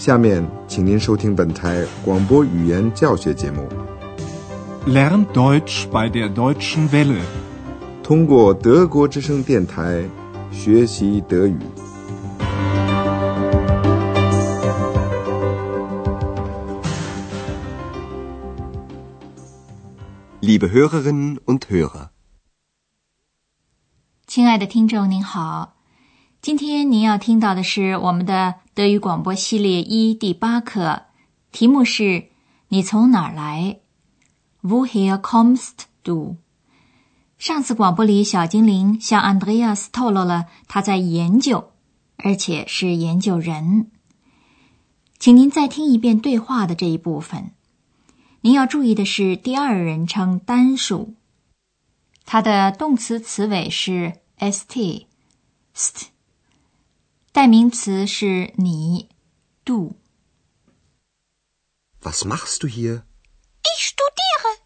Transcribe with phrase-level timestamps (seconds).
[0.00, 3.68] 下面，请您收听本台广播语言教学节目。
[4.86, 7.20] Lern Deutsch bei der Deutschen Welle，
[8.02, 10.02] 通过德国之声电台
[10.50, 11.58] 学习德语。
[20.40, 22.08] Liebe Hörerinnen und Hörer，
[24.26, 25.74] 亲爱的听众您好，
[26.42, 31.02] 今天您要听到的是我们的德语广播系列一第八课，
[31.52, 32.30] 题目是
[32.68, 33.80] “你从哪儿来
[34.62, 35.72] ”？Woher kommst
[36.02, 36.38] du？
[37.36, 41.72] 上次广播里，小精灵向 Andreas 透露了他在研究，
[42.16, 43.90] 而且是研究人。
[45.18, 47.50] 请您再听一遍对话的这一部分。
[48.40, 51.12] 您要注意的是第二人称单数，
[52.24, 56.06] 它的动词词尾是 st，st，
[57.40, 59.08] 代名词是你
[59.64, 59.96] ，du。
[62.02, 63.04] Was machst du hier?
[63.62, 64.58] Ich studiere.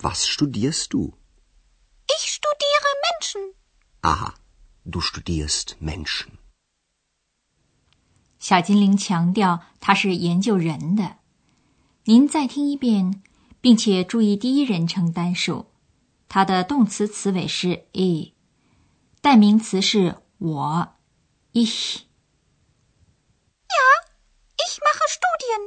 [0.00, 1.14] Was studierst du?
[2.06, 3.54] Ich studiere Menschen.
[4.02, 4.34] Aha,
[4.84, 6.38] du studierst Menschen.
[8.38, 11.16] 小精灵强调，他是研究人的。
[12.04, 13.24] 您再听一遍，
[13.60, 15.66] 并且注意第一人称单数，
[16.28, 18.34] 它的动词词尾是 e，
[19.20, 20.95] 代名词是我
[21.56, 22.04] ，ich。
[23.76, 23.86] Ja,
[24.64, 25.62] ich mache Studien.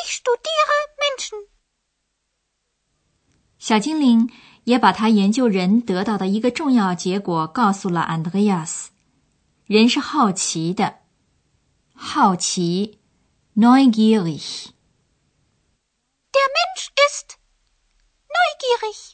[0.00, 1.48] Ich studiere Menschen.
[3.58, 4.28] 小精灵
[4.64, 8.88] 也把他研究人得到的一个重要结果告诉了 Andreas。
[9.66, 10.98] 人是好奇的，
[11.94, 12.98] 好奇
[13.54, 14.70] ，neugierig。
[16.32, 17.36] Der Mensch ist
[18.28, 19.12] neugierig.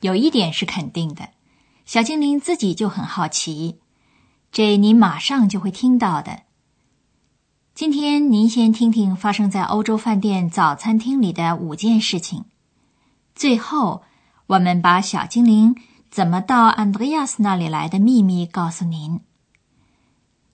[0.00, 1.33] 有一点是肯定的，
[1.84, 3.78] 小精灵自己就很好奇，
[4.50, 6.42] 这您马上就会听到的。
[7.74, 12.46] 今天您先听听发生在欧洲饭店早餐厅里的五件事情，
[13.34, 14.02] 最后
[14.46, 15.76] 我们把小精灵
[16.10, 19.20] 怎么到安德烈亚斯那里来的秘密告诉您。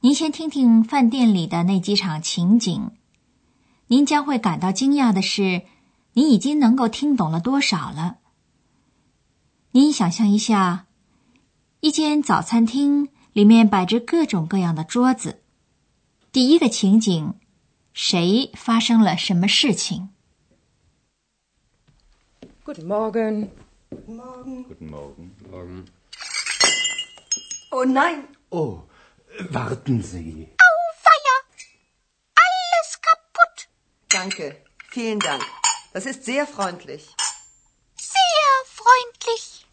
[0.00, 2.90] 您先听听饭店里的那几场情景。
[3.86, 5.62] 您将会感到惊讶的是，
[6.14, 8.16] 你已经能够听懂了多少了。
[9.72, 10.86] 您想象一下，
[11.80, 15.41] 一间早餐厅里面摆着各种各样的桌子。
[16.30, 17.41] 第一个情景，
[17.94, 20.10] 谁发生了什么事情
[22.64, 23.48] ？Guten Morgen.
[23.90, 24.64] Guten Morgen.
[24.64, 25.30] Guten Morgen.
[25.50, 25.86] Morgen.
[27.70, 28.24] Oh nein.
[28.50, 28.82] Oh,
[29.50, 30.48] warten Sie.
[34.10, 34.56] Danke,
[34.90, 35.42] vielen Dank.
[35.94, 37.14] Das ist sehr freundlich.
[37.96, 39.64] Sehr freundlich.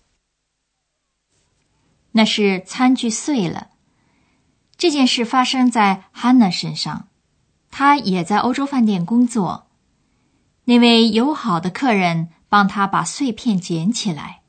[2.17, 3.69] 那是餐具碎了。
[4.75, 7.07] 这件事发生在 Hanna 身上，
[7.69, 9.67] 她也在欧洲饭店工作。
[10.66, 14.41] 那位友好的客人帮她把碎片捡起来。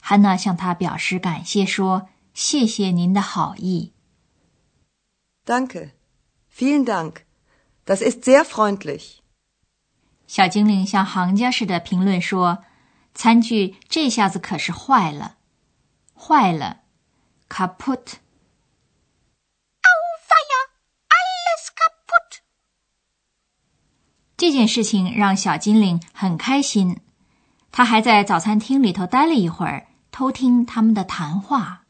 [0.00, 3.92] Hanna 向他表示感谢，说：“谢谢您的好意。”
[5.44, 5.90] Danke,
[6.56, 7.24] vielen Dank.
[7.84, 9.18] Das ist sehr freundlich.
[10.28, 12.64] 小精灵像行家似的评论说
[13.12, 15.36] ：“餐具这下子可是坏了，
[16.16, 16.81] 坏了
[17.52, 18.14] ，kaputt。”
[21.12, 22.38] Alles kaputt。
[24.38, 27.00] 这件事情让小精灵很开心，
[27.70, 31.84] 他还在早餐厅里头待了一会儿，偷听他们的谈话。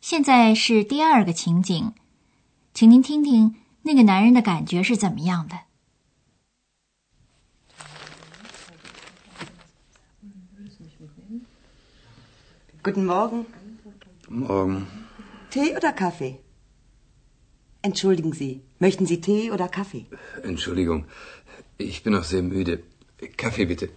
[0.00, 1.94] 现在是第二个情景，
[2.74, 3.56] 请您听听。
[3.82, 5.60] 那个男人的感觉是怎么样的
[12.82, 13.46] ？Guten Morgen.
[14.32, 14.86] Morgen.
[15.50, 16.38] Tee oder Kaffee?
[17.82, 20.06] Entschuldigen Sie, möchten Sie Tee oder Kaffee?
[20.44, 21.04] Entschuldigung,
[21.78, 22.84] ich bin noch sehr müde.
[23.36, 23.90] Kaffee bitte.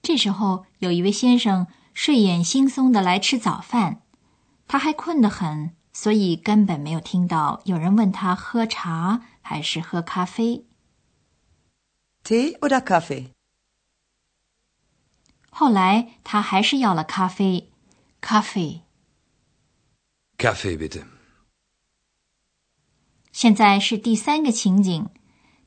[0.00, 4.02] 这时候，有一位先生睡眼惺忪的来吃早饭，
[4.68, 5.72] 他还困得很。
[5.92, 10.64] 所以根本没有听到有人问他喝茶还是喝咖啡。
[12.22, 13.30] Tee oder Kaffee？
[15.50, 17.69] 后来他还是要了咖啡，
[18.21, 18.81] 咖啡。
[20.37, 21.05] Kaffee bitte。
[23.31, 25.09] 现在是第三个情景，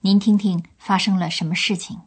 [0.01, 2.03] 您听听发生了什么事情。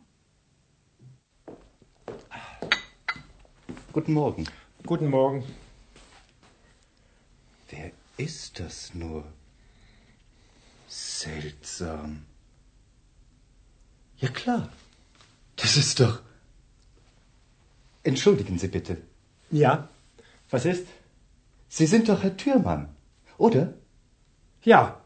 [3.93, 4.47] Guten Morgen.
[4.85, 5.43] Guten Morgen.
[7.69, 9.23] Wer ist das nur?
[10.87, 12.25] Seltsam.
[14.19, 14.69] Ja klar.
[15.57, 16.21] Das ist doch.
[18.03, 19.01] Entschuldigen Sie bitte.
[19.51, 19.89] Ja.
[20.49, 20.85] Was ist?
[21.69, 22.89] Sie sind doch Herr Türmann,
[23.37, 23.73] oder?
[24.63, 24.97] Ja.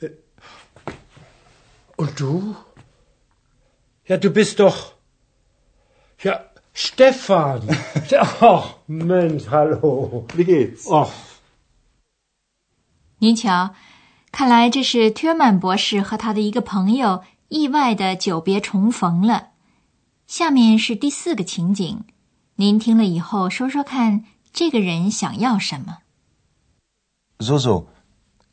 [0.00, 0.10] Äh,
[1.96, 2.56] Und du?
[4.06, 4.94] Ja, du bist doch.
[6.22, 6.40] Ja,
[6.72, 7.62] Stefan.
[8.40, 10.26] Ach, Mensch, hallo.
[10.34, 10.88] Wie geht's?
[10.90, 11.12] Ach,
[13.18, 13.74] 您瞧，
[14.32, 19.50] 看来这是ทื尔曼博士和他的一个朋友意外的久别重逢了。
[20.26, 22.04] 下面是第四个情景，
[22.56, 25.98] 您听了以后说说看， 这个人想要什么？
[27.40, 27.88] So, so.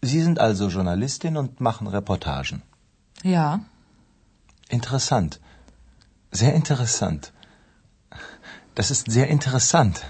[0.03, 2.61] Sie sind also Journalistin und machen Reportagen.
[3.23, 3.61] Ja,
[4.69, 5.39] Interessant.
[6.31, 7.31] Sehr interessant.
[8.73, 10.03] Das ist sehr interessant.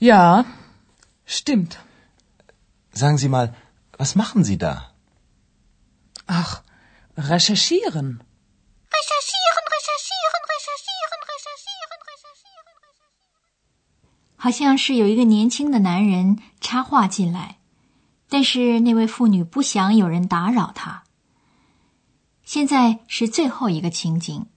[0.00, 0.44] ja,
[1.26, 1.78] stimmt.
[2.92, 3.54] Sagen Sie mal,
[3.98, 4.90] was machen Sie da?
[6.26, 6.62] Ach,
[7.16, 8.08] recherchieren.
[8.16, 8.22] Recherchieren,
[14.43, 17.59] 好像是有一个年轻的男人插话进来，
[18.27, 21.05] 但是那位妇女不想有人打扰她。
[22.43, 24.47] 现在是最后一个情景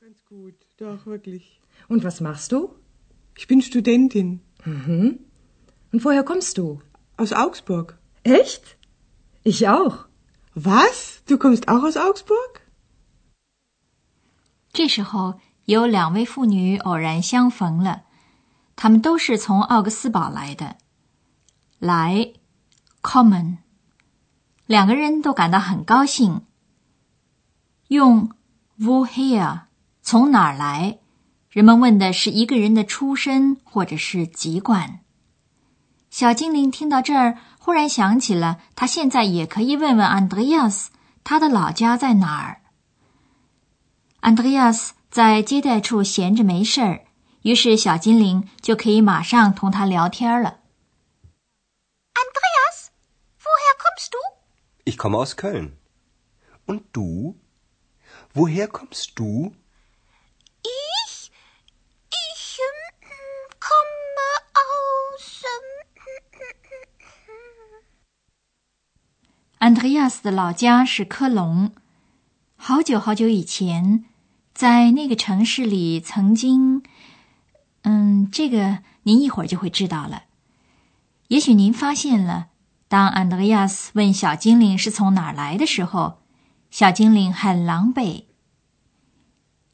[0.00, 1.42] ，Ganz gut, doch, wirklich.
[1.90, 2.70] Und was machst du?
[3.36, 5.18] Ich bin Studentin Und
[5.92, 6.80] woher kommst du?
[7.18, 7.98] aus Augsburg.
[8.22, 8.78] Echt?
[9.42, 10.06] Ich auch.
[10.54, 11.20] Was?
[11.26, 12.62] Du kommst auch aus Augsburg?
[14.72, 18.04] 这时候有两位妇女偶然相逢了，
[18.76, 20.76] 他们都是从奥格斯堡来的。
[21.78, 22.32] 来
[23.02, 23.56] ，common，
[24.66, 26.42] 两个人都感到很高兴。
[27.88, 28.30] 用
[28.78, 29.60] wohere
[30.02, 30.98] 从哪儿来？
[31.50, 35.00] 人们问的是一个人的出身或者是籍贯。
[36.10, 40.90] 小精灵听到这儿，忽然想起了，他现在也可以问问安德烈亚斯，
[41.24, 42.60] 他的老家在哪儿。
[44.20, 47.05] 安德烈亚斯在接待处闲着没事儿，
[47.46, 50.58] 于是小精灵就可以马上同他聊天了。
[52.12, 52.88] Andreas,
[53.38, 54.18] woher kommst du?
[54.84, 55.76] Ich komme aus Köln.
[56.66, 57.36] Und du?
[58.34, 59.54] Woher kommst du?
[60.64, 61.30] Ich?
[62.10, 63.06] Ich ähm,
[63.60, 65.44] komme aus.
[65.44, 65.86] Ähm,
[69.58, 71.70] 安德烈亚斯的老家是科隆，
[72.56, 74.04] 好久好久以前，
[74.52, 76.82] 在那个城市里曾经，
[77.88, 80.24] 嗯，这个您一会儿就会知道了。
[81.28, 82.48] 也许您发现了，
[82.88, 86.18] 当安德烈亚斯问小精灵是从哪儿来的时候，
[86.68, 88.24] 小精灵很狼狈。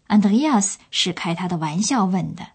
[0.08, 2.48] 安德烈亚斯是开他的玩笑问的，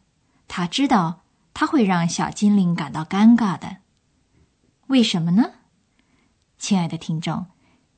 [0.48, 1.22] 他知道
[1.56, 3.78] 他会让小精灵感到尴尬的。
[4.86, 5.54] 为什么呢？
[6.60, 7.48] 亲爱的听众，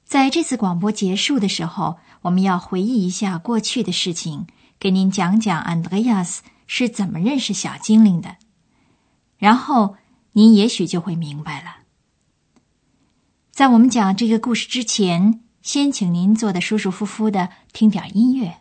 [0.05, 4.47] 在这次广播结束的时候，我们要回忆一下过去的事情，
[4.79, 8.37] 给您讲讲安德烈亚斯是怎么认识小精灵的，
[9.39, 9.97] 然后
[10.33, 11.77] 您也许就会明白了。
[13.49, 18.59] 在我们讲这个故事之前，先请您坐的舒舒服服的，听点音乐。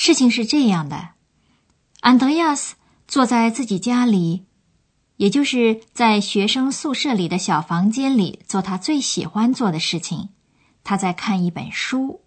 [0.00, 1.08] 事情是这样的，
[2.02, 2.76] 安德亚斯
[3.08, 4.44] 坐在自己家里，
[5.16, 10.28] 也就是在学生宿舍里的小房间里，做他最喜欢做的事情。
[10.84, 12.20] 他在看一本书，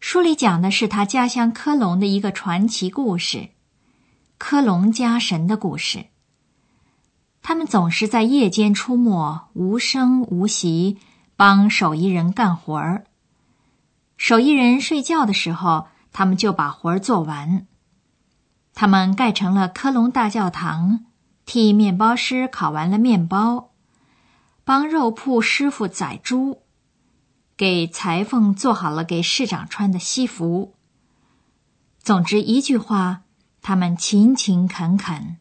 [0.00, 3.50] 书里讲的是他家乡科隆的一个传奇故事——
[4.36, 6.06] 科隆家神的故事。
[7.42, 10.98] 他们总是在夜间出没，无声无息，
[11.36, 13.04] 帮手艺人干活儿。
[14.16, 15.86] 手艺人睡觉的时候。
[16.14, 17.66] 他们就把活儿做完。
[18.72, 21.04] 他们盖成了科隆大教堂，
[21.44, 23.72] 替面包师烤完了面包，
[24.64, 26.62] 帮肉铺师傅宰猪，
[27.56, 30.74] 给裁缝做好了给市长穿的西服。
[31.98, 33.22] 总之一句话，
[33.60, 35.38] 他们勤勤恳恳，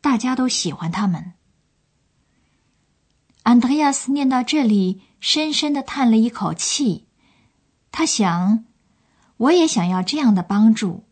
[0.00, 1.32] 大家都喜欢他们。
[3.42, 7.08] 安德烈亚斯念到这里，深深的叹了一口气，
[7.90, 8.64] 他想。
[9.44, 11.04] 我也想要这样的帮助。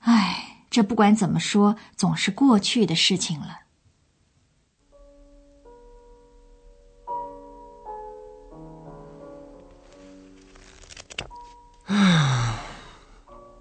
[0.00, 3.60] 唉，这不管怎么说，总是过去的事情了。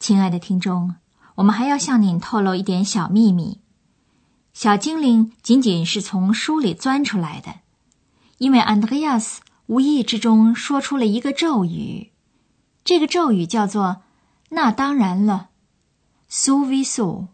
[0.00, 0.96] 亲爱的听众，
[1.36, 3.60] 我们还要向您透露一点小秘密：
[4.54, 7.56] 小精灵仅仅是从书里钻出来的，
[8.38, 12.12] 因为安德烈亚斯无意之中说出了一个咒语，
[12.84, 14.02] 这个咒语叫做
[14.50, 15.47] “那当然了”。
[16.30, 17.28] “sowieso”，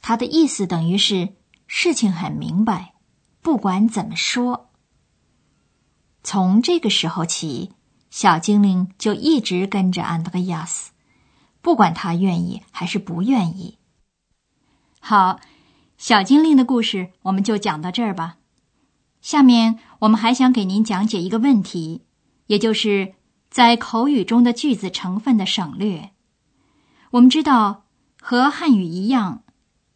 [0.00, 1.34] 它的意思等于是
[1.66, 2.94] 事情很明白，
[3.40, 4.70] 不管怎么说。
[6.22, 7.72] 从这个时候起，
[8.10, 10.92] 小精灵就一直跟着安德烈亚斯，
[11.60, 13.78] 不管他愿意还是不愿意。
[15.00, 15.40] 好，
[15.96, 18.38] 小精灵的故事我们就讲到这儿吧。
[19.20, 22.04] 下面我们还想给您讲解一个问题，
[22.46, 23.14] 也就是
[23.50, 26.10] 在口语中的句子成分的省略。
[27.12, 27.84] 我们知道。
[28.24, 29.42] 和汉语一样，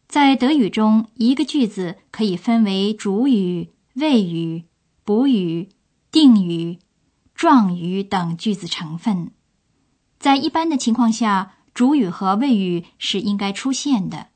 [0.09, 4.65] 在德语中，一个句子可以分为主语、谓语、
[5.05, 5.69] 补语、
[6.11, 6.79] 定语、
[7.33, 9.31] 状语等句子成分。
[10.19, 14.27] 在一般的情况下，主语和谓语是应该出现的。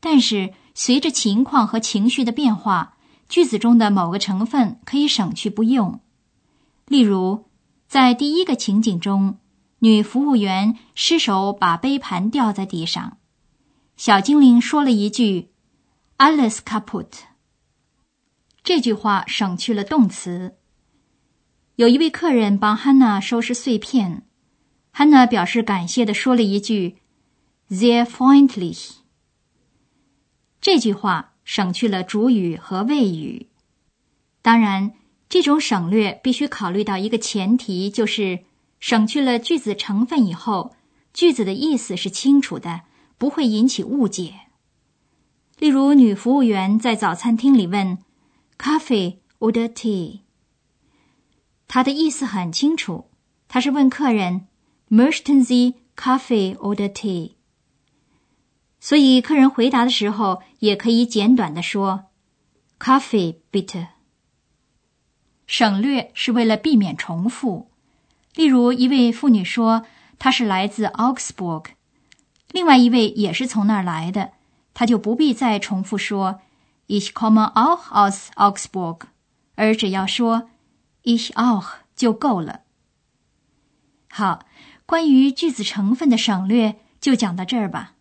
[0.00, 2.96] 但是，随着情况和情绪的变化，
[3.28, 6.00] 句子中的某个成分可以省去不用。
[6.88, 7.44] 例如，
[7.86, 9.38] 在第一个情景中。
[9.84, 13.18] 女服务员失手把杯盘掉在地上，
[13.98, 15.50] 小精灵说了一句
[16.16, 17.24] “alles kaputt”。
[18.62, 20.56] 这句话省去了动词。
[21.76, 24.26] 有一位客人帮 hanna 收拾碎片
[24.94, 26.96] ，hanna 表示感谢的说了一句
[27.68, 28.92] “sehr freundlich”。
[30.62, 33.50] 这句话省去了主语和谓语。
[34.40, 34.94] 当然，
[35.28, 38.44] 这种省略必须考虑到一个前提，就是。
[38.86, 40.76] 省去了句子成分以后，
[41.14, 42.82] 句子的意思是清楚的，
[43.16, 44.34] 不会引起误解。
[45.58, 47.96] 例如，女服务员在早餐厅里问
[48.58, 50.20] ：“Coffee or tea？”
[51.66, 53.06] 她的意思很清楚，
[53.48, 54.48] 她是问客人
[54.90, 57.36] ：“Möchten s e Coffee or tea？”
[58.80, 62.10] 所以，客人回答的时候也可以简短的说
[62.78, 63.86] ：“Coffee bitter。”
[65.48, 67.70] 省略是为了避免重复。
[68.34, 69.86] 例如，一位妇女说
[70.18, 71.66] 她是来自 Augsburg，
[72.50, 74.32] 另外一位也是从那儿来的，
[74.74, 76.40] 她就不必再重复说
[76.88, 79.02] Ich komme auch aus Augsburg，
[79.54, 80.50] 而只要说
[81.04, 82.62] Ich auch 就够了。
[84.10, 84.44] 好，
[84.84, 87.94] 关于句子成分的省略就讲到这儿吧。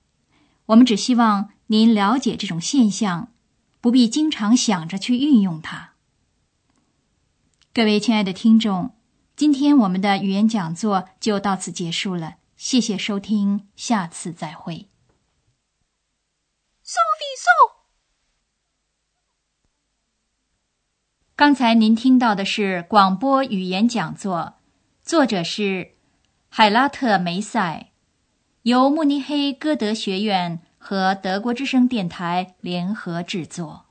[0.68, 3.30] 我们只希望您了解这种现象，
[3.82, 5.92] 不必经常想着去运用它。
[7.74, 8.96] 各位亲爱的听众。
[9.36, 14.88] 今天我们的语言讲座就到此结束了，谢谢收听，下次再会。
[16.84, 17.50] So wie so。
[21.36, 24.60] 刚才您听到的是广播语言讲座，
[25.02, 25.96] 作者是
[26.50, 27.92] 海拉特梅塞，
[28.62, 33.88] 由慕尼黑歌德学院和德国之声电台联合制作。